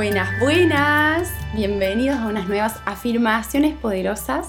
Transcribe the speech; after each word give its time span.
Buenas, 0.00 0.40
buenas. 0.40 1.30
Bienvenidos 1.52 2.16
a 2.16 2.26
unas 2.28 2.48
nuevas 2.48 2.80
afirmaciones 2.86 3.76
poderosas. 3.76 4.48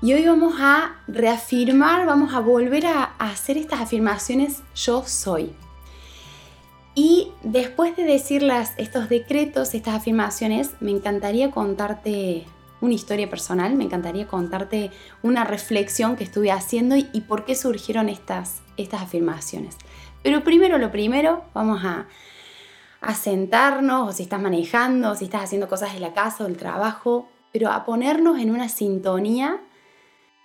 Y 0.00 0.14
hoy 0.14 0.24
vamos 0.24 0.54
a 0.58 0.96
reafirmar, 1.06 2.06
vamos 2.06 2.32
a 2.32 2.40
volver 2.40 2.86
a, 2.86 3.02
hacer 3.18 3.58
estas 3.58 3.82
afirmaciones 3.82 4.62
yo 4.74 5.04
soy. 5.04 5.52
Y 6.94 7.32
después 7.42 7.96
de 7.96 8.04
decirlas 8.04 8.72
estos 8.78 9.10
decretos, 9.10 9.74
estas 9.74 9.94
afirmaciones, 9.96 10.70
me 10.80 10.90
encantaría 10.90 11.50
contarte 11.50 12.46
una 12.80 12.94
historia 12.94 13.28
personal, 13.28 13.74
me 13.74 13.84
encantaría 13.84 14.26
contarte 14.26 14.90
una 15.22 15.44
reflexión 15.44 16.16
que 16.16 16.24
estuve 16.24 16.50
haciendo 16.50 16.96
y, 16.96 17.20
por 17.28 17.44
qué 17.44 17.56
surgieron 17.56 18.08
estas, 18.08 18.62
estas 18.78 19.02
afirmaciones. 19.02 19.76
Pero 20.22 20.42
primero 20.44 20.78
lo 20.78 20.90
primero, 20.90 21.44
vamos 21.52 21.84
a, 21.84 22.06
a 23.00 23.14
sentarnos, 23.14 24.08
o 24.08 24.12
si 24.12 24.24
estás 24.24 24.40
manejando, 24.40 25.12
o 25.12 25.14
si 25.14 25.24
estás 25.26 25.44
haciendo 25.44 25.68
cosas 25.68 25.94
de 25.94 26.00
la 26.00 26.12
casa 26.12 26.44
o 26.44 26.46
del 26.46 26.56
trabajo, 26.56 27.28
pero 27.52 27.70
a 27.70 27.84
ponernos 27.84 28.38
en 28.38 28.50
una 28.50 28.68
sintonía 28.68 29.60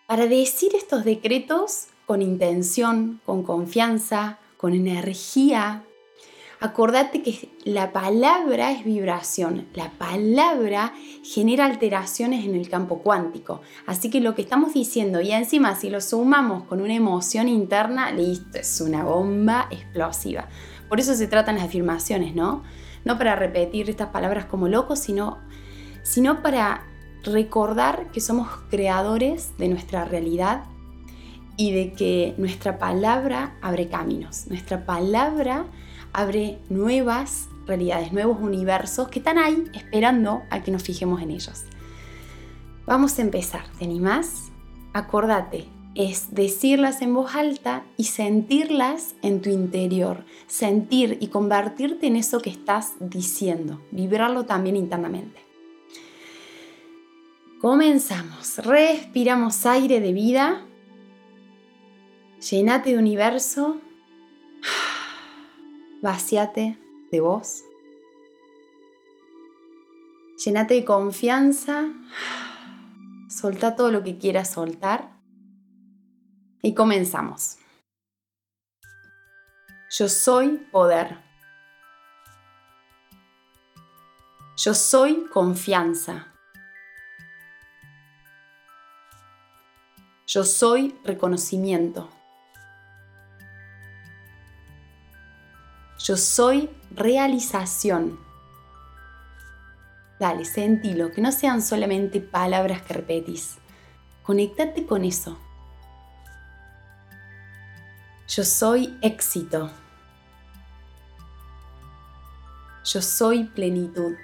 para 0.07 0.27
decir 0.27 0.75
estos 0.75 1.03
decretos 1.03 1.87
con 2.05 2.21
intención, 2.21 3.21
con 3.25 3.43
confianza, 3.43 4.39
con 4.57 4.73
energía. 4.73 5.83
Acordate 6.59 7.23
que 7.23 7.49
la 7.63 7.91
palabra 7.91 8.71
es 8.71 8.83
vibración, 8.83 9.67
la 9.73 9.89
palabra 9.91 10.93
genera 11.23 11.65
alteraciones 11.65 12.45
en 12.45 12.55
el 12.55 12.69
campo 12.69 12.99
cuántico. 12.99 13.61
Así 13.87 14.09
que 14.09 14.21
lo 14.21 14.35
que 14.35 14.43
estamos 14.43 14.73
diciendo 14.73 15.21
y 15.21 15.31
encima 15.31 15.75
si 15.75 15.89
lo 15.89 16.01
sumamos 16.01 16.63
con 16.63 16.81
una 16.81 16.93
emoción 16.93 17.47
interna, 17.47 18.11
listo, 18.11 18.59
es 18.59 18.81
una 18.81 19.03
bomba 19.03 19.67
explosiva. 19.71 20.47
Por 20.91 20.99
eso 20.99 21.15
se 21.15 21.25
tratan 21.25 21.55
las 21.55 21.63
afirmaciones, 21.63 22.35
¿no? 22.35 22.63
No 23.05 23.17
para 23.17 23.37
repetir 23.37 23.89
estas 23.89 24.09
palabras 24.09 24.43
como 24.43 24.67
locos, 24.67 24.99
sino, 24.99 25.37
sino 26.03 26.41
para 26.41 26.83
recordar 27.23 28.11
que 28.11 28.19
somos 28.19 28.49
creadores 28.69 29.57
de 29.57 29.69
nuestra 29.69 30.03
realidad 30.03 30.65
y 31.55 31.71
de 31.71 31.93
que 31.93 32.35
nuestra 32.37 32.77
palabra 32.77 33.55
abre 33.61 33.87
caminos, 33.87 34.47
nuestra 34.47 34.85
palabra 34.85 35.63
abre 36.11 36.59
nuevas 36.67 37.47
realidades, 37.65 38.11
nuevos 38.11 38.41
universos 38.41 39.07
que 39.07 39.19
están 39.19 39.37
ahí 39.37 39.63
esperando 39.73 40.43
a 40.49 40.61
que 40.61 40.71
nos 40.71 40.83
fijemos 40.83 41.21
en 41.21 41.31
ellos. 41.31 41.63
Vamos 42.85 43.17
a 43.17 43.21
empezar, 43.21 43.63
¿te 43.79 43.85
animás? 43.85 44.51
Acordate, 44.91 45.69
es 45.95 46.33
decirlas 46.33 47.01
en 47.01 47.13
voz 47.13 47.35
alta 47.35 47.83
y 47.97 48.05
sentirlas 48.05 49.15
en 49.21 49.41
tu 49.41 49.49
interior, 49.49 50.23
sentir 50.47 51.17
y 51.19 51.27
convertirte 51.27 52.07
en 52.07 52.15
eso 52.15 52.39
que 52.39 52.49
estás 52.49 52.93
diciendo, 52.99 53.81
vibrarlo 53.91 54.45
también 54.45 54.77
internamente. 54.77 55.41
Comenzamos, 57.59 58.57
respiramos 58.59 59.65
aire 59.65 59.99
de 59.99 60.13
vida, 60.13 60.65
llenate 62.49 62.91
de 62.91 62.97
universo, 62.97 63.79
vaciate 66.01 66.77
de 67.11 67.19
voz, 67.19 67.63
llenate 70.43 70.75
de 70.75 70.85
confianza, 70.85 71.91
solta 73.29 73.75
todo 73.75 73.91
lo 73.91 74.03
que 74.03 74.17
quieras 74.17 74.51
soltar 74.51 75.20
y 76.61 76.73
comenzamos. 76.73 77.57
Yo 79.89 80.07
soy 80.07 80.57
poder. 80.71 81.17
Yo 84.57 84.73
soy 84.73 85.25
confianza. 85.33 86.27
Yo 90.27 90.43
soy 90.45 90.97
reconocimiento. 91.03 92.09
Yo 95.99 96.15
soy 96.15 96.69
realización. 96.91 98.19
Dale, 100.19 100.45
sentilo, 100.45 101.11
que 101.11 101.21
no 101.21 101.31
sean 101.31 101.61
solamente 101.61 102.21
palabras 102.21 102.81
que 102.83 102.93
repetís. 102.93 103.57
Conéctate 104.23 104.85
con 104.85 105.03
eso. 105.03 105.37
Yo 108.33 108.45
soy 108.45 108.97
éxito. 109.01 109.69
Yo 112.85 113.01
soy 113.01 113.43
plenitud. 113.43 114.15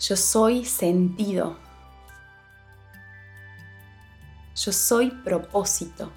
Yo 0.00 0.16
soy 0.16 0.64
sentido. 0.64 1.56
Yo 4.56 4.72
soy 4.72 5.12
propósito. 5.12 6.10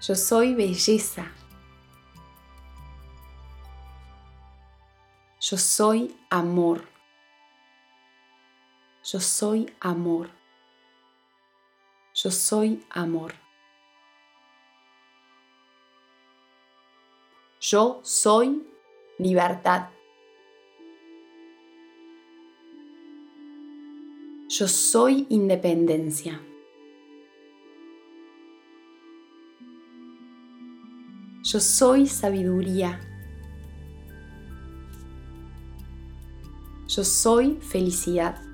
Yo 0.00 0.14
soy 0.14 0.54
belleza. 0.54 1.26
Yo 5.40 5.58
soy 5.58 6.16
amor. 6.30 6.99
Yo 9.12 9.18
soy 9.18 9.68
amor. 9.80 10.30
Yo 12.14 12.30
soy 12.30 12.84
amor. 12.90 13.34
Yo 17.60 17.98
soy 18.04 18.64
libertad. 19.18 19.88
Yo 24.48 24.68
soy 24.68 25.26
independencia. 25.28 26.40
Yo 31.42 31.58
soy 31.58 32.06
sabiduría. 32.06 33.00
Yo 36.86 37.02
soy 37.02 37.56
felicidad. 37.60 38.49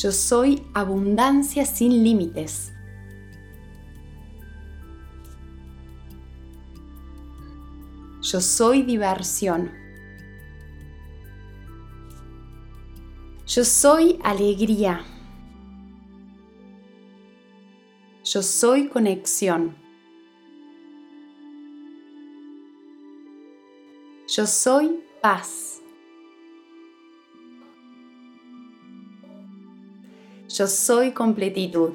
Yo 0.00 0.12
soy 0.12 0.66
abundancia 0.72 1.66
sin 1.66 2.02
límites. 2.02 2.72
Yo 8.22 8.40
soy 8.40 8.80
diversión. 8.80 9.70
Yo 13.46 13.62
soy 13.62 14.18
alegría. 14.24 15.04
Yo 18.24 18.42
soy 18.42 18.88
conexión. 18.88 19.76
Yo 24.26 24.46
soy 24.46 25.04
paz. 25.20 25.79
Yo 30.52 30.66
soy 30.66 31.12
completitud. 31.12 31.92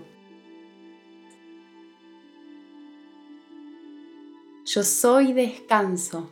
Yo 4.65 4.81
soy 4.81 5.33
descanso. 5.33 6.31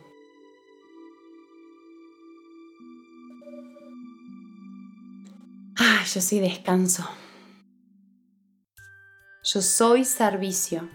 Ah, 5.76 6.02
yo 6.06 6.20
soy 6.22 6.40
descanso. 6.40 7.06
Yo 9.42 9.60
soy 9.60 10.06
servicio. 10.06 10.88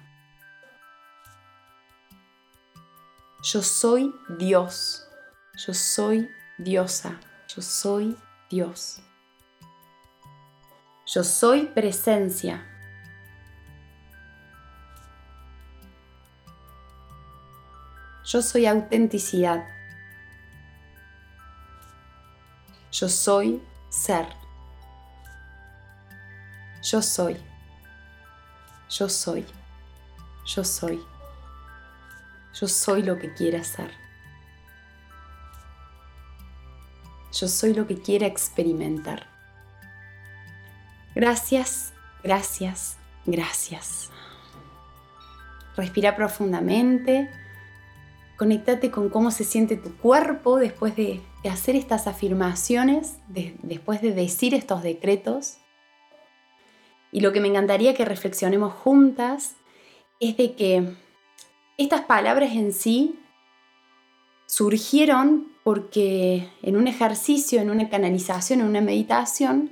Yo 3.43 3.61
soy 3.61 4.11
Dios. 4.39 5.07
Yo 5.63 5.75
soy 5.75 6.27
diosa. 6.57 7.19
Yo 7.47 7.61
soy 7.61 8.17
Dios. 8.49 9.03
Yo 11.11 11.23
soy 11.23 11.65
presencia. 11.65 12.63
Yo 18.23 18.43
soy 18.43 18.67
autenticidad. 18.67 19.67
Yo 22.91 23.09
soy 23.09 23.59
ser. 23.89 24.27
Yo 26.83 27.01
soy. 27.01 27.43
Yo 28.87 29.09
soy. 29.09 29.47
Yo 30.45 30.63
soy. 30.63 31.03
Yo 32.53 32.67
soy 32.67 33.01
lo 33.01 33.17
que 33.17 33.33
quiera 33.33 33.63
ser. 33.63 33.91
Yo 37.31 37.47
soy 37.47 37.73
lo 37.73 37.87
que 37.87 37.99
quiera 37.99 38.27
experimentar. 38.27 39.38
Gracias, 41.15 41.93
gracias, 42.23 42.97
gracias. 43.25 44.09
Respira 45.75 46.15
profundamente. 46.15 47.29
Conéctate 48.37 48.91
con 48.91 49.09
cómo 49.09 49.31
se 49.31 49.43
siente 49.43 49.75
tu 49.75 49.95
cuerpo 49.97 50.57
después 50.57 50.95
de, 50.95 51.21
hacer 51.49 51.75
estas 51.75 52.05
afirmaciones, 52.05 53.17
después 53.27 54.01
de 54.01 54.11
decir 54.11 54.53
estos 54.53 54.83
decretos. 54.83 55.57
Y 57.11 57.21
lo 57.21 57.31
que 57.31 57.39
me 57.39 57.47
encantaría 57.47 57.93
que 57.93 58.05
reflexionemos 58.05 58.73
juntas 58.73 59.55
es 60.19 60.37
de 60.37 60.53
que 60.55 60.95
estas 61.77 62.01
palabras 62.01 62.51
en 62.51 62.73
sí 62.73 63.17
surgieron 64.47 65.47
porque 65.63 66.49
en 66.61 66.75
un 66.75 66.87
ejercicio, 66.87 67.61
en 67.61 67.69
una 67.69 67.89
canalización, 67.89 68.59
en 68.61 68.67
una 68.67 68.81
meditación, 68.81 69.71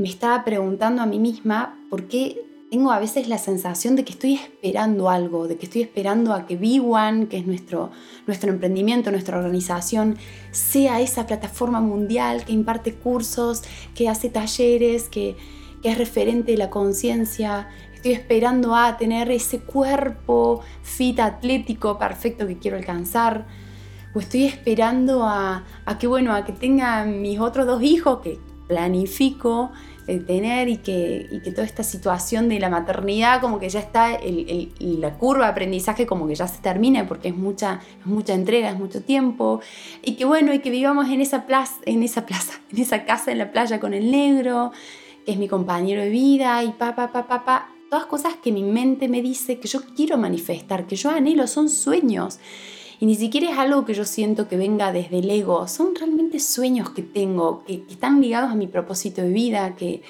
me 0.00 0.08
estaba 0.08 0.44
preguntando 0.44 1.02
a 1.02 1.06
mí 1.06 1.18
misma 1.18 1.78
por 1.90 2.08
qué 2.08 2.42
tengo 2.70 2.90
a 2.90 2.98
veces 2.98 3.28
la 3.28 3.36
sensación 3.36 3.96
de 3.96 4.04
que 4.04 4.12
estoy 4.12 4.34
esperando 4.34 5.10
algo, 5.10 5.46
de 5.46 5.58
que 5.58 5.66
estoy 5.66 5.82
esperando 5.82 6.32
a 6.32 6.46
que 6.46 6.58
B1, 6.58 7.28
que 7.28 7.36
es 7.36 7.46
nuestro, 7.46 7.90
nuestro 8.26 8.50
emprendimiento, 8.50 9.10
nuestra 9.10 9.36
organización, 9.36 10.16
sea 10.52 11.02
esa 11.02 11.26
plataforma 11.26 11.82
mundial 11.82 12.46
que 12.46 12.52
imparte 12.52 12.94
cursos, 12.94 13.62
que 13.94 14.08
hace 14.08 14.30
talleres, 14.30 15.08
que, 15.08 15.36
es 15.82 15.96
referente 15.96 16.52
de 16.52 16.58
la 16.58 16.68
conciencia. 16.68 17.68
Estoy 17.94 18.12
esperando 18.12 18.76
a 18.76 18.98
tener 18.98 19.30
ese 19.30 19.60
cuerpo 19.60 20.60
fit 20.82 21.18
atlético 21.20 21.98
perfecto 21.98 22.46
que 22.46 22.58
quiero 22.58 22.76
alcanzar. 22.76 23.46
O 24.14 24.20
estoy 24.20 24.44
esperando 24.44 25.24
a, 25.24 25.64
a 25.86 25.98
que, 25.98 26.06
bueno, 26.06 26.34
a 26.34 26.44
que 26.44 26.52
tenga 26.52 27.06
mis 27.06 27.40
otros 27.40 27.66
dos 27.66 27.82
hijos 27.82 28.20
que 28.20 28.38
planifico 28.70 29.72
tener 30.18 30.68
y 30.68 30.78
que, 30.78 31.40
que, 31.44 31.52
toda 31.52 31.64
esta 31.64 31.82
situación 31.82 32.48
de 32.48 32.58
la 32.58 32.68
maternidad 32.68 33.40
como 33.40 33.58
que 33.58 33.68
ya 33.68 33.80
está, 33.80 34.18
la 34.80 35.14
curva 35.18 35.44
de 35.44 35.50
aprendizaje 35.52 36.06
como 36.06 36.26
que 36.26 36.34
ya 36.34 36.48
se 36.48 36.60
termina 36.60 37.06
porque 37.06 37.28
es 37.28 37.36
mucha, 37.36 37.80
mucha 38.04 38.34
entrega, 38.34 38.70
es 38.70 38.78
mucho 38.78 39.02
tiempo 39.02 39.60
y 40.02 40.14
que 40.14 40.24
bueno, 40.24 40.52
y 40.52 40.58
que 40.58 40.70
vivamos 40.70 41.08
en 41.08 41.20
esa 41.20 41.46
plaza, 41.46 41.76
en 41.86 42.02
esa 42.02 42.26
plaza, 42.26 42.54
en 42.72 42.78
esa 42.78 43.04
casa 43.04 43.30
en 43.30 43.38
la 43.38 43.52
playa 43.52 43.78
con 43.78 43.94
el 43.94 44.10
negro, 44.10 44.72
que 45.24 45.32
es 45.32 45.38
mi 45.38 45.46
compañero 45.46 46.02
de 46.02 46.08
vida 46.08 46.64
y 46.64 46.72
papá, 46.72 47.12
papá, 47.12 47.28
papá, 47.28 47.68
todas 47.90 48.06
cosas 48.06 48.34
que 48.42 48.52
mi 48.52 48.62
mente 48.62 49.08
me 49.08 49.22
dice 49.22 49.58
que 49.58 49.68
yo 49.68 49.80
quiero 49.94 50.16
manifestar, 50.16 50.86
que 50.86 50.96
yo 50.96 51.10
anhelo, 51.10 51.46
son 51.46 51.68
sueños. 51.68 52.38
Y 53.00 53.06
ni 53.06 53.14
siquiera 53.14 53.50
es 53.50 53.58
algo 53.58 53.86
que 53.86 53.94
yo 53.94 54.04
siento 54.04 54.46
que 54.46 54.58
venga 54.58 54.92
desde 54.92 55.20
el 55.20 55.30
ego, 55.30 55.66
son 55.66 55.94
realmente 55.94 56.38
sueños 56.38 56.90
que 56.90 57.02
tengo, 57.02 57.64
que, 57.64 57.82
están 57.88 58.20
ligados 58.20 58.50
a 58.50 58.54
mi 58.54 58.66
propósito 58.66 59.22
de 59.22 59.30
vida, 59.30 59.74
que, 59.74 60.02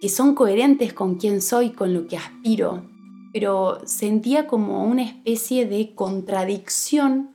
que, 0.00 0.08
son 0.08 0.34
coherentes 0.34 0.94
con 0.94 1.16
quién 1.16 1.42
soy, 1.42 1.70
con 1.70 1.92
lo 1.92 2.06
que 2.06 2.16
aspiro. 2.16 2.88
Pero 3.34 3.80
sentía 3.84 4.46
como 4.46 4.82
una 4.84 5.02
especie 5.02 5.66
de 5.66 5.94
contradicción 5.94 7.34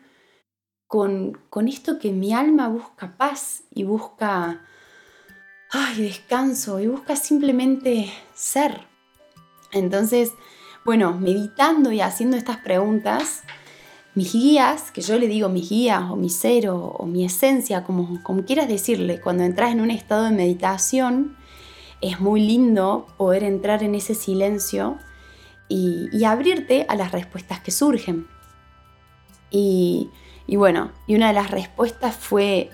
con, 0.87 1.37
con 1.51 1.67
esto 1.67 1.99
que 1.99 2.11
mi 2.11 2.33
alma 2.33 2.69
busca 2.69 3.15
paz 3.17 3.65
y 3.69 3.83
busca 3.83 4.63
ay, 5.71 6.01
descanso 6.01 6.79
y 6.79 6.87
busca 6.87 7.15
simplemente 7.15 8.11
ser. 8.33 8.81
Entonces, 9.71 10.31
bueno, 10.85 11.13
meditando 11.13 11.91
y 11.91 12.01
haciendo 12.01 12.37
estas 12.37 12.57
preguntas, 12.57 13.43
mis 14.15 14.33
guías, 14.33 14.91
que 14.91 15.01
yo 15.01 15.17
le 15.17 15.27
digo 15.27 15.49
mis 15.49 15.69
guías 15.69 16.09
o 16.09 16.15
mi 16.15 16.29
ser 16.29 16.69
o, 16.69 17.05
mi 17.05 17.25
esencia, 17.25 17.83
como, 17.83 18.21
como 18.23 18.43
quieras 18.43 18.67
decirle, 18.67 19.21
cuando 19.21 19.43
entras 19.43 19.71
en 19.71 19.81
un 19.81 19.91
estado 19.91 20.25
de 20.25 20.31
meditación, 20.31 21.37
es 22.01 22.19
muy 22.19 22.41
lindo 22.41 23.07
poder 23.17 23.43
entrar 23.43 23.83
en 23.83 23.95
ese 23.95 24.15
silencio 24.15 24.97
y, 25.67 26.23
abrirte 26.23 26.85
a 26.89 26.95
las 26.95 27.11
respuestas 27.11 27.59
que 27.59 27.71
surgen. 27.71 28.27
Y, 29.51 30.09
bueno, 30.47 30.91
y 31.07 31.15
una 31.15 31.27
de 31.27 31.33
las 31.33 31.51
respuestas 31.51 32.15
fue, 32.15 32.71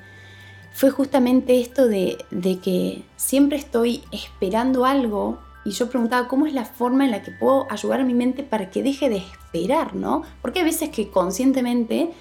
fue 0.73 0.91
justamente 0.91 1.59
esto 1.59 1.87
de, 1.87 2.17
de 2.31 2.59
que 2.59 3.03
siempre 3.17 3.57
estoy 3.57 4.03
esperando 4.11 4.85
algo 4.85 5.39
y 5.65 5.71
yo 5.71 5.89
preguntaba 5.89 6.27
cómo 6.27 6.45
es 6.45 6.53
la 6.53 6.63
forma 6.63 7.05
en 7.05 7.11
la 7.11 7.23
que 7.23 7.31
puedo 7.31 7.65
ayudar 7.71 7.99
a 7.99 8.05
mi 8.05 8.13
mente 8.13 8.43
para 8.43 8.69
que 8.69 8.83
deje 8.83 9.09
de 9.09 9.17
esperar, 9.17 9.95
¿no? 9.95 10.21
Porque 10.41 10.59
hay 10.59 10.65
veces 10.65 10.89
que 10.89 11.09
conscientemente 11.09 12.11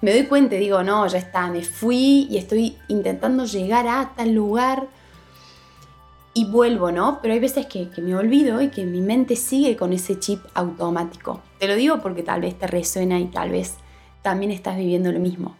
me 0.00 0.12
doy 0.12 0.26
cuenta 0.26 0.54
y 0.54 0.60
digo, 0.60 0.82
no, 0.84 1.06
ya 1.08 1.18
está, 1.18 1.48
me 1.48 1.62
fui 1.62 2.28
y 2.30 2.38
estoy 2.38 2.78
intentando 2.88 3.44
llegar 3.44 3.88
a 3.88 4.12
tal 4.16 4.32
lugar 4.32 4.86
y 6.32 6.44
vuelvo, 6.46 6.92
¿no? 6.92 7.18
Pero 7.20 7.34
hay 7.34 7.40
veces 7.40 7.66
que, 7.66 7.88
me 8.00 8.14
olvido 8.14 8.62
y 8.62 8.68
que 8.68 8.84
mi 8.84 9.00
mente 9.00 9.34
sigue 9.34 9.76
con 9.76 9.92
ese 9.92 10.18
chip 10.18 10.40
automático. 10.54 11.42
Te 11.58 11.66
lo 11.66 11.74
digo 11.74 12.00
porque 12.00 12.22
tal 12.22 12.40
vez 12.40 12.56
te 12.56 12.68
resuena 12.68 13.18
y 13.18 13.26
tal 13.26 13.50
vez 13.50 13.76
también 14.22 14.52
estás 14.52 14.76
viviendo 14.76 15.10
lo 15.10 15.18
mismo. 15.18 15.56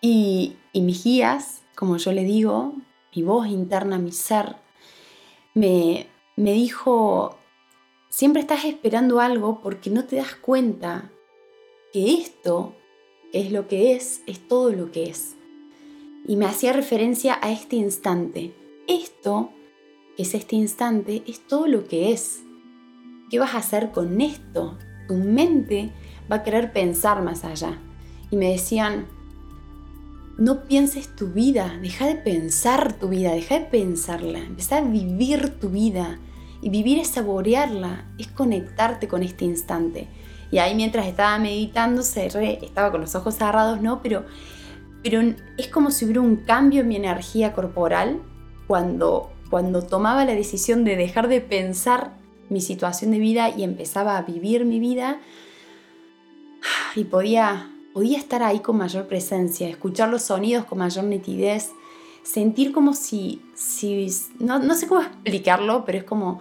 Y, 0.00 0.56
y 0.72 0.82
mis 0.82 1.04
guías, 1.04 1.62
como 1.76 1.96
yo 1.98 2.10
le 2.10 2.24
digo, 2.24 2.74
mi 3.14 3.22
voz 3.22 3.46
interna, 3.46 3.98
mi 3.98 4.10
ser, 4.10 4.56
me, 5.54 6.06
dijo, 6.36 7.38
siempre 8.08 8.42
estás 8.42 8.64
esperando 8.64 9.20
algo 9.20 9.60
porque 9.60 9.90
no 9.90 10.04
te 10.04 10.16
das 10.16 10.34
cuenta 10.34 11.10
que 11.92 12.14
esto 12.14 12.74
es 13.32 13.52
lo 13.52 13.68
que 13.68 13.94
es, 13.94 14.22
es 14.26 14.46
todo 14.46 14.70
lo 14.72 14.90
que 14.90 15.04
es. 15.04 15.36
Y 16.26 16.36
me 16.36 16.46
hacía 16.46 16.72
referencia 16.72 17.38
a 17.42 17.50
este 17.50 17.76
instante. 17.76 18.54
Esto, 18.86 19.50
que 20.16 20.22
es 20.22 20.34
este 20.34 20.56
instante, 20.56 21.22
es 21.26 21.40
todo 21.46 21.66
lo 21.66 21.86
que 21.86 22.12
es. 22.12 22.42
¿Qué 23.30 23.38
vas 23.38 23.54
a 23.54 23.58
hacer 23.58 23.90
con 23.92 24.20
esto? 24.20 24.78
Tu 25.08 25.14
mente 25.14 25.90
va 26.30 26.36
a 26.36 26.42
querer 26.42 26.72
pensar 26.72 27.22
más 27.22 27.44
allá. 27.44 27.80
Y 28.30 28.36
me 28.36 28.50
decían, 28.50 29.06
no 30.42 30.64
pienses 30.64 31.14
tu 31.14 31.28
vida, 31.28 31.78
deja 31.80 32.04
de 32.04 32.16
pensar 32.16 32.94
tu 32.94 33.08
vida, 33.08 33.30
deja 33.30 33.60
de 33.60 33.66
pensarla, 33.66 34.40
empieza 34.40 34.78
a 34.78 34.80
vivir 34.80 35.50
tu 35.60 35.68
vida. 35.68 36.18
Y 36.60 36.68
vivir 36.68 36.98
es 36.98 37.08
saborearla, 37.08 38.06
es 38.18 38.26
conectarte 38.26 39.06
con 39.06 39.22
este 39.22 39.44
instante. 39.44 40.08
Y 40.50 40.58
ahí 40.58 40.74
mientras 40.74 41.06
estaba 41.06 41.38
meditando, 41.38 42.02
estaba 42.02 42.90
con 42.90 43.02
los 43.02 43.14
ojos 43.14 43.36
cerrados, 43.36 43.80
¿no? 43.80 44.02
Pero, 44.02 44.24
pero 45.04 45.20
es 45.58 45.68
como 45.68 45.92
si 45.92 46.06
hubiera 46.06 46.20
un 46.20 46.36
cambio 46.36 46.80
en 46.80 46.88
mi 46.88 46.96
energía 46.96 47.52
corporal 47.52 48.20
cuando, 48.66 49.30
cuando 49.48 49.82
tomaba 49.82 50.24
la 50.24 50.34
decisión 50.34 50.82
de 50.82 50.96
dejar 50.96 51.28
de 51.28 51.40
pensar 51.40 52.14
mi 52.48 52.60
situación 52.60 53.12
de 53.12 53.20
vida 53.20 53.50
y 53.56 53.62
empezaba 53.62 54.18
a 54.18 54.22
vivir 54.22 54.64
mi 54.64 54.80
vida. 54.80 55.20
Y 56.96 57.04
podía 57.04 57.71
podía 57.92 58.18
estar 58.18 58.42
ahí 58.42 58.60
con 58.60 58.76
mayor 58.76 59.06
presencia, 59.06 59.68
escuchar 59.68 60.08
los 60.08 60.22
sonidos 60.22 60.64
con 60.64 60.78
mayor 60.78 61.04
nitidez, 61.04 61.70
sentir 62.22 62.72
como 62.72 62.94
si, 62.94 63.42
si 63.54 64.08
no, 64.38 64.74
sé 64.74 64.86
cómo 64.86 65.02
explicarlo, 65.02 65.84
pero 65.84 65.98
es 65.98 66.04
como, 66.04 66.40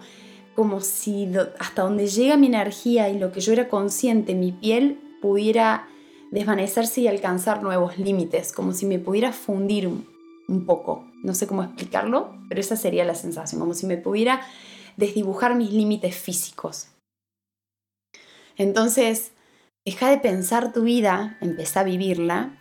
como 0.55 0.81
si 0.81 1.29
hasta 1.59 1.83
donde 1.83 2.07
llega 2.07 2.37
mi 2.37 2.47
energía 2.47 3.09
y 3.09 3.19
lo 3.19 3.31
que 3.31 3.41
yo 3.41 3.53
era 3.53 3.67
consciente, 3.67 4.35
mi 4.35 4.51
piel 4.51 4.99
pudiera 5.21 5.87
desvanecerse 6.31 7.01
y 7.01 7.07
alcanzar 7.07 7.61
nuevos 7.61 7.97
límites, 7.97 8.53
como 8.53 8.73
si 8.73 8.85
me 8.85 8.99
pudiera 8.99 9.33
fundir 9.33 9.87
un, 9.87 10.07
un 10.47 10.65
poco. 10.65 11.05
No 11.23 11.35
sé 11.35 11.47
cómo 11.47 11.63
explicarlo, 11.63 12.35
pero 12.47 12.61
esa 12.61 12.75
sería 12.75 13.05
la 13.05 13.15
sensación, 13.15 13.59
como 13.59 13.73
si 13.73 13.85
me 13.85 13.97
pudiera 13.97 14.41
desdibujar 14.97 15.55
mis 15.55 15.71
límites 15.71 16.15
físicos. 16.15 16.87
Entonces, 18.57 19.31
deja 19.85 20.09
de 20.09 20.17
pensar 20.17 20.73
tu 20.73 20.83
vida, 20.83 21.37
empieza 21.41 21.81
a 21.81 21.83
vivirla. 21.83 22.51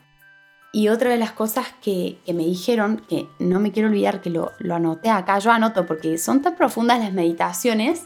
Y 0.73 0.89
otra 0.89 1.11
de 1.11 1.19
las 1.19 1.33
cosas 1.33 1.67
que, 1.83 2.19
me 2.27 2.45
dijeron, 2.45 3.03
que 3.09 3.29
no 3.39 3.59
me 3.59 3.73
quiero 3.73 3.89
olvidar 3.89 4.21
que 4.21 4.31
lo, 4.31 4.53
anoté 4.71 5.11
acá, 5.11 5.39
yo 5.41 5.51
anoto 5.51 5.85
porque 5.85 6.17
son 6.17 6.43
tan 6.43 6.55
profundas 6.55 7.01
las 7.01 7.13
meditaciones, 7.13 8.05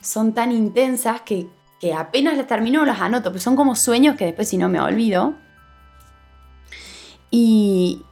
son 0.00 0.34
tan 0.34 0.50
intensas 0.50 1.20
que, 1.20 1.48
apenas 1.94 2.38
las 2.38 2.46
termino 2.46 2.84
las 2.86 3.00
anoto, 3.00 3.30
pero 3.30 3.42
son 3.42 3.56
como 3.56 3.76
sueños 3.76 4.16
que 4.16 4.24
después 4.24 4.48
si 4.48 4.56
no 4.56 4.70
me 4.70 4.80
olvido. 4.80 5.34
Y, 7.30 8.02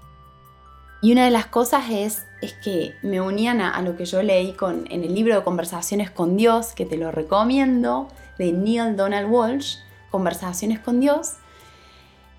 y 1.00 1.12
una 1.12 1.24
de 1.24 1.30
las 1.30 1.46
cosas 1.46 1.86
es, 1.90 2.26
es 2.42 2.52
que 2.62 2.92
me 3.02 3.20
unían 3.22 3.62
a, 3.62 3.70
a, 3.70 3.80
lo 3.80 3.96
que 3.96 4.04
yo 4.04 4.22
leí 4.22 4.52
con, 4.52 4.84
en 4.90 5.04
el 5.04 5.14
libro 5.14 5.34
de 5.34 5.42
Conversaciones 5.42 6.10
con 6.10 6.36
Dios, 6.36 6.74
que 6.74 6.84
te 6.84 6.98
lo 6.98 7.10
recomiendo, 7.10 8.08
de 8.38 8.52
Neil 8.52 8.94
Donald 8.94 9.30
Walsh, 9.30 9.76
conversaciones 10.12 10.78
con 10.78 11.00
Dios, 11.00 11.32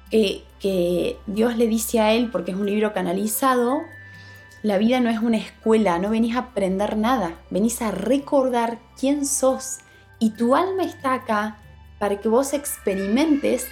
que 0.10 1.18
Dios 1.28 1.58
le 1.58 1.68
dice 1.68 2.00
a 2.00 2.14
él, 2.14 2.30
porque 2.32 2.52
es 2.52 2.58
un 2.58 2.68
libro 2.68 2.94
canalizado, 2.94 3.82
la 4.62 4.78
vida 4.78 5.02
no 5.02 5.10
es 5.10 5.20
una 5.20 5.38
escuela, 5.38 6.00
no 6.00 6.10
venís 6.12 6.38
a 6.38 6.40
aprender 6.40 6.96
nada, 6.96 7.36
venís 7.50 7.82
a 7.82 7.92
recordar 7.92 8.80
quién 8.98 9.26
sos 9.26 9.80
y 10.20 10.30
tu 10.30 10.56
alma 10.56 10.84
está 10.84 11.16
acá 11.16 11.58
para 12.00 12.22
que 12.22 12.30
vos 12.30 12.54
experimentes 12.54 13.68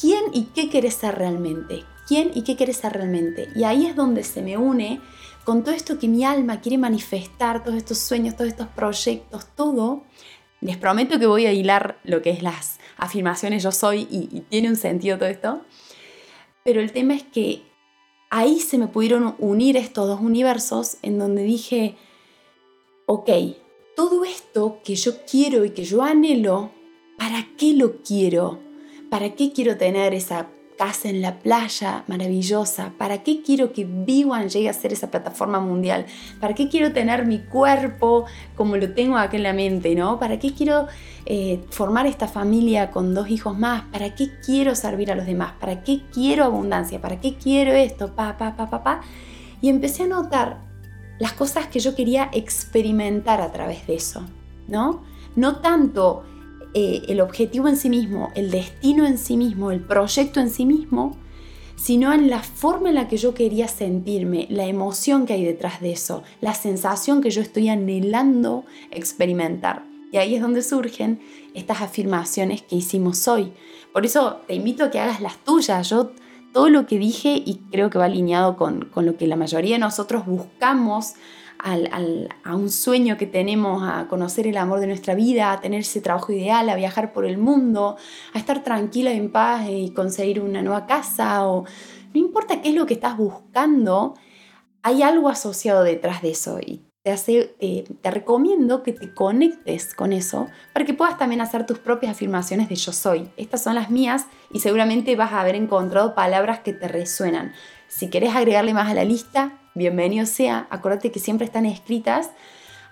quién 0.00 0.24
y 0.32 0.46
qué 0.46 0.68
querés 0.68 0.94
ser 0.94 1.16
realmente, 1.16 1.84
quién 2.08 2.30
y 2.34 2.42
qué 2.42 2.56
querés 2.56 2.78
ser 2.78 2.94
realmente. 2.94 3.48
Y 3.54 3.64
ahí 3.64 3.86
es 3.86 3.94
donde 3.94 4.24
se 4.24 4.42
me 4.42 4.56
une 4.56 5.00
con 5.44 5.62
todo 5.62 5.74
esto 5.74 5.98
que 5.98 6.08
mi 6.08 6.24
alma 6.24 6.60
quiere 6.60 6.78
manifestar, 6.78 7.62
todos 7.62 7.76
estos 7.76 7.98
sueños, 7.98 8.34
todos 8.34 8.50
estos 8.50 8.66
proyectos, 8.66 9.46
todo. 9.54 10.02
Les 10.60 10.76
prometo 10.76 11.18
que 11.18 11.26
voy 11.26 11.46
a 11.46 11.52
hilar 11.52 11.98
lo 12.04 12.22
que 12.22 12.30
es 12.30 12.42
las 12.42 12.78
afirmaciones 12.96 13.62
yo 13.62 13.72
soy 13.72 14.08
y, 14.10 14.28
y 14.32 14.40
tiene 14.40 14.68
un 14.68 14.76
sentido 14.76 15.18
todo 15.18 15.28
esto. 15.28 15.62
Pero 16.64 16.80
el 16.80 16.92
tema 16.92 17.14
es 17.14 17.22
que 17.22 17.62
ahí 18.30 18.60
se 18.60 18.78
me 18.78 18.88
pudieron 18.88 19.36
unir 19.38 19.76
estos 19.76 20.08
dos 20.08 20.20
universos 20.20 20.96
en 21.02 21.18
donde 21.18 21.42
dije, 21.42 21.96
ok, 23.06 23.30
todo 23.94 24.24
esto 24.24 24.80
que 24.84 24.94
yo 24.94 25.24
quiero 25.24 25.64
y 25.64 25.70
que 25.70 25.84
yo 25.84 26.02
anhelo, 26.02 26.70
¿para 27.16 27.48
qué 27.56 27.72
lo 27.72 28.02
quiero? 28.02 28.60
¿Para 29.10 29.34
qué 29.34 29.52
quiero 29.52 29.76
tener 29.76 30.12
esa 30.12 30.50
casa 30.76 31.08
en 31.08 31.22
la 31.22 31.38
playa 31.38 32.04
maravillosa? 32.06 32.92
¿Para 32.98 33.22
qué 33.22 33.42
quiero 33.42 33.72
que 33.72 33.84
Viwan 33.84 34.48
llegue 34.48 34.68
a 34.68 34.72
ser 34.72 34.92
esa 34.92 35.10
plataforma 35.10 35.60
mundial? 35.60 36.06
¿Para 36.40 36.54
qué 36.54 36.68
quiero 36.68 36.92
tener 36.92 37.26
mi 37.26 37.40
cuerpo 37.40 38.26
como 38.54 38.76
lo 38.76 38.92
tengo 38.92 39.16
aquí 39.16 39.36
en 39.36 39.42
la 39.42 39.52
mente? 39.52 39.94
¿no? 39.94 40.18
¿Para 40.18 40.38
qué 40.38 40.54
quiero 40.54 40.86
eh, 41.24 41.64
formar 41.70 42.06
esta 42.06 42.28
familia 42.28 42.90
con 42.90 43.14
dos 43.14 43.28
hijos 43.30 43.58
más? 43.58 43.84
¿Para 43.92 44.14
qué 44.14 44.30
quiero 44.44 44.74
servir 44.74 45.10
a 45.10 45.14
los 45.14 45.26
demás? 45.26 45.52
¿Para 45.60 45.82
qué 45.82 46.02
quiero 46.12 46.44
abundancia? 46.44 47.00
¿Para 47.00 47.20
qué 47.20 47.36
quiero 47.36 47.72
esto? 47.72 48.14
Pa, 48.14 48.36
pa, 48.36 48.56
pa, 48.56 48.70
pa. 48.70 49.00
Y 49.60 49.68
empecé 49.68 50.04
a 50.04 50.06
notar 50.06 50.58
las 51.18 51.32
cosas 51.32 51.66
que 51.66 51.80
yo 51.80 51.94
quería 51.94 52.28
experimentar 52.32 53.40
a 53.40 53.50
través 53.52 53.86
de 53.86 53.94
eso, 53.94 54.24
¿no? 54.68 55.02
No 55.34 55.56
tanto 55.56 56.24
eh, 56.78 57.06
el 57.08 57.22
objetivo 57.22 57.68
en 57.68 57.78
sí 57.78 57.88
mismo, 57.88 58.30
el 58.34 58.50
destino 58.50 59.06
en 59.06 59.16
sí 59.16 59.38
mismo, 59.38 59.70
el 59.70 59.80
proyecto 59.80 60.40
en 60.40 60.50
sí 60.50 60.66
mismo, 60.66 61.16
sino 61.74 62.12
en 62.12 62.28
la 62.28 62.40
forma 62.40 62.90
en 62.90 62.96
la 62.96 63.08
que 63.08 63.16
yo 63.16 63.32
quería 63.32 63.66
sentirme, 63.66 64.46
la 64.50 64.66
emoción 64.66 65.24
que 65.24 65.32
hay 65.32 65.42
detrás 65.42 65.80
de 65.80 65.92
eso, 65.92 66.22
la 66.42 66.52
sensación 66.52 67.22
que 67.22 67.30
yo 67.30 67.40
estoy 67.40 67.70
anhelando 67.70 68.66
experimentar. 68.90 69.86
Y 70.12 70.18
ahí 70.18 70.34
es 70.34 70.42
donde 70.42 70.60
surgen 70.62 71.22
estas 71.54 71.80
afirmaciones 71.80 72.60
que 72.60 72.76
hicimos 72.76 73.26
hoy. 73.26 73.54
Por 73.94 74.04
eso 74.04 74.42
te 74.46 74.54
invito 74.54 74.84
a 74.84 74.90
que 74.90 75.00
hagas 75.00 75.22
las 75.22 75.38
tuyas. 75.44 75.88
Yo 75.88 76.12
todo 76.52 76.68
lo 76.68 76.86
que 76.86 76.98
dije 76.98 77.42
y 77.42 77.62
creo 77.70 77.88
que 77.88 77.96
va 77.96 78.04
alineado 78.04 78.58
con, 78.58 78.84
con 78.92 79.06
lo 79.06 79.16
que 79.16 79.26
la 79.26 79.36
mayoría 79.36 79.76
de 79.76 79.80
nosotros 79.80 80.26
buscamos 80.26 81.14
a 81.58 82.54
un 82.54 82.70
sueño 82.70 83.16
que 83.16 83.26
tenemos, 83.26 83.82
a 83.82 84.06
conocer 84.08 84.46
el 84.46 84.56
amor 84.56 84.80
de 84.80 84.86
nuestra 84.86 85.14
vida, 85.14 85.52
a 85.52 85.60
tener 85.60 85.80
ese 85.80 86.00
trabajo 86.00 86.32
ideal, 86.32 86.68
a 86.68 86.76
viajar 86.76 87.12
por 87.12 87.24
el 87.24 87.38
mundo, 87.38 87.96
a 88.32 88.38
estar 88.38 88.62
tranquila, 88.62 89.12
en 89.12 89.32
paz 89.32 89.66
y 89.68 89.90
conseguir 89.90 90.40
una 90.40 90.62
nueva 90.62 90.86
casa 90.86 91.46
o 91.46 91.64
no 92.14 92.20
importa 92.20 92.62
qué 92.62 92.70
es 92.70 92.74
lo 92.74 92.86
que 92.86 92.94
estás 92.94 93.16
buscando, 93.16 94.14
hay 94.82 95.02
algo 95.02 95.28
asociado 95.28 95.82
detrás 95.82 96.22
de 96.22 96.30
eso 96.30 96.58
y 96.60 96.86
te, 97.02 97.10
hace, 97.10 97.54
te 98.00 98.10
recomiendo 98.10 98.82
que 98.82 98.92
te 98.92 99.12
conectes 99.12 99.94
con 99.94 100.12
eso 100.12 100.48
para 100.72 100.84
que 100.84 100.94
puedas 100.94 101.18
también 101.18 101.40
hacer 101.40 101.66
tus 101.66 101.78
propias 101.78 102.12
afirmaciones 102.12 102.68
de 102.68 102.76
yo 102.76 102.92
soy. 102.92 103.28
Estas 103.36 103.62
son 103.62 103.74
las 103.74 103.90
mías 103.90 104.26
y 104.50 104.60
seguramente 104.60 105.14
vas 105.14 105.32
a 105.32 105.40
haber 105.40 105.54
encontrado 105.56 106.14
palabras 106.14 106.60
que 106.60 106.72
te 106.72 106.88
resuenan. 106.88 107.52
Si 107.88 108.10
querés 108.10 108.34
agregarle 108.34 108.74
más 108.74 108.90
a 108.90 108.94
la 108.94 109.04
lista, 109.04 109.58
bienvenido 109.76 110.24
sea. 110.24 110.66
Acuérdate 110.70 111.12
que 111.12 111.20
siempre 111.20 111.44
están 111.44 111.66
escritas 111.66 112.30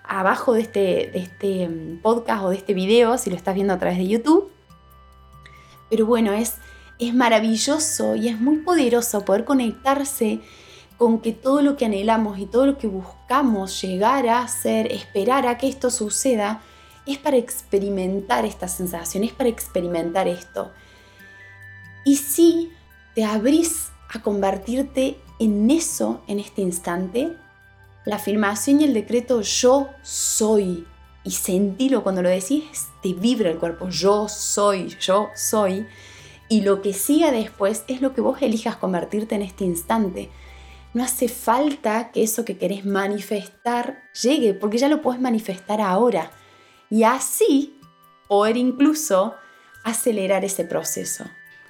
abajo 0.03 0.53
de 0.53 0.61
este, 0.61 1.17
este 1.17 1.67
mm, 1.67 2.01
podcast 2.01 2.43
o 2.43 2.49
de 2.51 2.57
este 2.57 2.75
video, 2.75 3.17
si 3.17 3.31
lo 3.31 3.35
estás 3.35 3.55
viendo 3.55 3.73
a 3.73 3.79
través 3.79 3.97
de 3.97 4.07
YouTube. 4.07 4.51
Pero 5.89 6.05
bueno, 6.05 6.31
es, 6.33 6.57
es 6.99 7.13
maravilloso 7.13 8.15
y 8.15 8.27
es 8.27 8.39
muy 8.39 8.57
poderoso 8.57 9.25
poder 9.25 9.45
conectarse 9.45 10.41
con 10.97 11.21
que 11.21 11.31
todo 11.31 11.63
lo 11.63 11.75
que 11.75 11.85
anhelamos 11.85 12.37
y 12.37 12.45
todo 12.45 12.67
lo 12.67 12.77
que 12.77 12.87
buscamos 12.87 13.81
llegar 13.81 14.29
a 14.29 14.47
ser, 14.47 14.91
esperar 14.91 15.47
a 15.47 15.57
que 15.57 15.67
esto 15.67 15.89
suceda, 15.89 16.61
es 17.07 17.17
para 17.17 17.37
experimentar 17.37 18.45
esta 18.45 18.67
sensación, 18.67 19.23
es 19.23 19.33
para 19.33 19.49
experimentar 19.49 20.27
esto. 20.27 20.71
Y 22.05 22.17
si 22.17 22.71
te 23.15 23.25
abrís 23.25 23.89
a 24.13 24.21
convertirte 24.21 25.17
en 25.39 25.69
eso 25.69 26.21
en 26.27 26.39
este 26.39 26.61
instante, 26.61 27.35
la 28.05 28.17
afirmación 28.17 28.81
y 28.81 28.85
el 28.85 28.93
decreto 28.93 29.41
yo 29.41 29.89
soy, 30.03 30.85
y 31.23 31.31
sentilo 31.31 32.03
cuando 32.03 32.21
lo 32.21 32.29
decís, 32.29 32.87
te 33.01 33.13
vibra 33.13 33.49
el 33.49 33.57
cuerpo, 33.57 33.89
yo 33.89 34.27
soy, 34.29 34.95
yo 34.99 35.29
soy, 35.35 35.87
y 36.47 36.61
lo 36.61 36.81
que 36.81 36.93
siga 36.93 37.31
después 37.31 37.83
es 37.87 38.01
lo 38.01 38.13
que 38.13 38.21
vos 38.21 38.41
elijas 38.41 38.75
convertirte 38.75 39.35
en 39.35 39.41
este 39.41 39.65
instante. 39.65 40.29
No 40.93 41.03
hace 41.03 41.27
falta 41.27 42.11
que 42.11 42.23
eso 42.23 42.45
que 42.45 42.57
querés 42.57 42.85
manifestar 42.85 44.03
llegue, 44.21 44.53
porque 44.53 44.77
ya 44.77 44.87
lo 44.87 45.01
puedes 45.01 45.19
manifestar 45.19 45.81
ahora. 45.81 46.31
Y 46.89 47.03
así 47.03 47.79
poder 48.29 48.57
incluso 48.57 49.33
acelerar 49.83 50.45
ese 50.45 50.63
proceso 50.63 51.25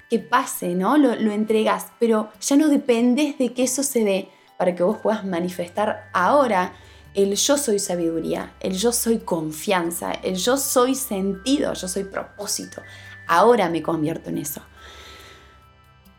que 0.08 0.18
pase, 0.18 0.74
¿no? 0.74 0.96
Lo, 0.96 1.12
entregas, 1.12 1.88
pero 1.98 2.30
ya 2.40 2.56
no 2.56 2.68
dependes 2.68 3.38
de 3.38 3.52
que 3.52 3.64
eso 3.64 3.82
se 3.82 4.04
dé 4.04 4.28
para 4.56 4.74
que 4.74 4.82
vos 4.82 4.98
puedas 4.98 5.24
manifestar 5.24 6.08
ahora 6.12 6.74
el 7.14 7.34
yo 7.34 7.56
soy 7.56 7.78
sabiduría, 7.78 8.54
el 8.60 8.74
yo 8.74 8.92
soy 8.92 9.18
confianza, 9.18 10.12
el 10.12 10.36
yo 10.36 10.56
soy 10.56 10.94
sentido, 10.94 11.72
yo 11.72 11.88
soy 11.88 12.04
propósito. 12.04 12.82
Ahora 13.26 13.70
me 13.70 13.82
convierto 13.82 14.30
en 14.30 14.38
eso. 14.38 14.60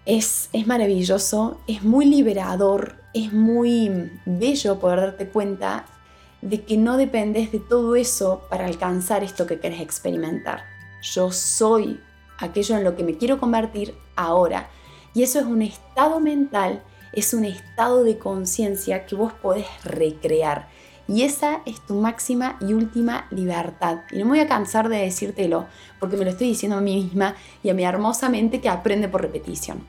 Es, 0.06 0.50
es 0.54 0.66
maravilloso, 0.66 1.62
es 1.68 1.84
muy 1.84 2.06
liberador, 2.06 2.96
es 3.14 3.32
muy 3.32 4.12
bello 4.26 4.80
poder 4.80 5.02
darte 5.02 5.28
cuenta 5.30 5.86
de 6.42 6.64
que 6.64 6.78
no 6.78 6.98
dependes 6.98 7.52
de 7.52 7.60
todo 7.60 7.96
eso 7.96 8.48
para 8.50 8.66
alcanzar 8.66 9.24
esto 9.24 9.46
que 9.46 9.60
querés 9.60 9.82
experimentar. 9.82 10.64
Yo 11.02 11.32
soy 11.32 12.00
aquello 12.38 12.78
en 12.78 12.84
lo 12.84 12.96
que 12.96 13.04
me 13.04 13.18
quiero 13.18 13.40
convertir 13.40 13.96
ahora. 14.16 14.70
Y 15.14 15.24
eso 15.24 15.40
es 15.40 15.46
un 15.46 15.62
estado 15.62 16.20
mental, 16.20 16.84
es 17.14 17.34
un 17.34 17.46
estado 17.46 18.04
de 18.04 18.18
conciencia 18.18 19.06
que 19.06 19.16
vos 19.16 19.34
podés 19.34 19.66
recrear. 19.84 20.68
Y 21.08 21.24
esa 21.24 21.62
es 21.66 21.80
tu 21.86 21.96
máxima 21.96 22.58
y 22.60 22.74
última 22.74 23.28
libertad. 23.32 24.00
Y 24.12 24.18
no 24.18 24.26
me 24.26 24.32
voy 24.32 24.40
a 24.42 24.48
cansar 24.48 24.90
de 24.90 24.98
decírtelo, 24.98 25.66
porque 26.00 26.18
me 26.18 26.26
lo 26.26 26.32
estoy 26.32 26.48
diciendo 26.50 26.78
a 26.78 26.82
mí 26.82 27.04
misma 27.04 27.36
y 27.64 27.70
a 27.70 27.74
mi 27.74 27.84
hermosa 27.84 28.30
mente 28.30 28.60
que 28.60 28.70
aprende 28.70 29.08
por 29.08 29.22
repetición. 29.22 29.88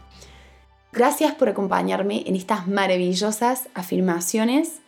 Gracias 0.92 1.34
por 1.34 1.48
acompañarme 1.48 2.22
en 2.26 2.36
estas 2.36 2.66
maravillosas 2.68 3.68
afirmaciones. 3.74 4.80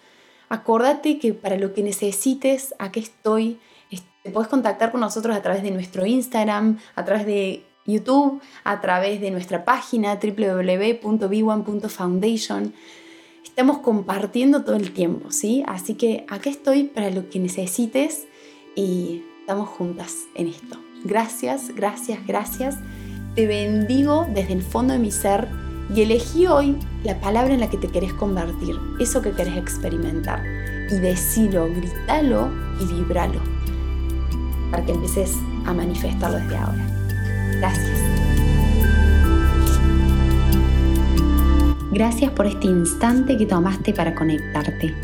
Acordate 0.48 1.18
que 1.18 1.34
para 1.34 1.56
lo 1.56 1.74
que 1.74 1.82
necesites, 1.82 2.74
aquí 2.78 3.00
estoy 3.00 3.58
te 4.22 4.30
puedes 4.30 4.48
contactar 4.48 4.90
con 4.90 5.00
nosotros 5.00 5.36
a 5.36 5.42
través 5.42 5.62
de 5.62 5.70
nuestro 5.70 6.06
Instagram, 6.06 6.78
a 6.94 7.04
través 7.04 7.26
de 7.26 7.62
YouTube, 7.86 8.40
a 8.64 8.80
través 8.80 9.20
de 9.20 9.30
nuestra 9.30 9.64
página 9.64 10.16
www.b1.foundation. 10.16 12.74
Estamos 13.44 13.78
compartiendo 13.78 14.64
todo 14.64 14.74
el 14.76 14.92
tiempo, 14.92 15.30
¿sí? 15.30 15.62
Así 15.66 15.94
que 15.94 16.26
aquí 16.28 16.48
estoy 16.50 16.84
para 16.84 17.10
lo 17.10 17.30
que 17.30 17.38
necesites 17.38 18.26
y 18.76 19.22
estamos 19.40 19.70
juntas 19.70 20.26
en 20.34 20.48
esto. 20.48 20.78
Gracias, 21.04 21.74
gracias, 21.74 22.26
gracias. 22.26 22.76
Te 23.34 23.46
bendigo 23.46 24.26
desde 24.34 24.52
el 24.52 24.62
fondo 24.62 24.92
de 24.92 24.98
mi 24.98 25.10
ser 25.10 25.48
y 25.94 26.02
elegí 26.02 26.46
hoy 26.46 26.76
la 27.04 27.18
palabra 27.20 27.54
en 27.54 27.60
la 27.60 27.70
que 27.70 27.78
te 27.78 27.88
querés 27.88 28.12
convertir, 28.12 28.76
eso 29.00 29.22
que 29.22 29.32
querés 29.32 29.56
experimentar. 29.56 30.44
Y 30.90 30.96
decilo, 30.96 31.68
y 31.68 31.80
vibralo 32.84 33.59
para 34.70 34.84
que 34.84 34.92
empieces 34.92 35.36
a 35.66 35.72
manifestarlo 35.72 36.38
desde 36.38 36.56
ahora. 36.56 36.86
Gracias. 37.58 38.00
Gracias 41.92 42.30
por 42.32 42.46
este 42.46 42.68
instante 42.68 43.36
que 43.36 43.46
tomaste 43.46 43.92
para 43.92 44.14
conectarte. 44.14 44.94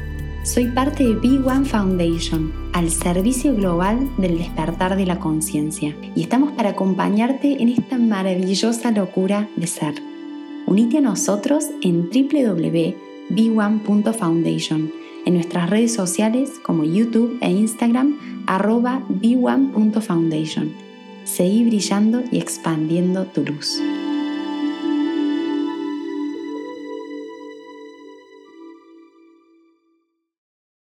Soy 0.44 0.68
parte 0.68 1.02
de 1.02 1.16
Big 1.16 1.44
One 1.44 1.64
Foundation, 1.64 2.52
al 2.72 2.90
servicio 2.90 3.56
global 3.56 4.08
del 4.16 4.38
despertar 4.38 4.96
de 4.96 5.04
la 5.04 5.18
conciencia, 5.18 5.96
y 6.14 6.22
estamos 6.22 6.52
para 6.52 6.68
acompañarte 6.70 7.60
en 7.60 7.70
esta 7.70 7.98
maravillosa 7.98 8.92
locura 8.92 9.48
de 9.56 9.66
ser. 9.66 9.94
Unite 10.66 10.98
a 10.98 11.00
nosotros 11.00 11.64
en 11.82 12.08
www.b1.foundation 12.10 15.05
en 15.26 15.34
nuestras 15.34 15.68
redes 15.68 15.92
sociales 15.92 16.52
como 16.62 16.84
YouTube 16.84 17.36
e 17.42 17.50
Instagram 17.50 18.16
arroba 18.46 19.02
b1.foundation. 19.10 20.72
Seguí 21.24 21.64
brillando 21.64 22.22
y 22.30 22.38
expandiendo 22.38 23.26
tu 23.26 23.44
luz. 23.44 23.78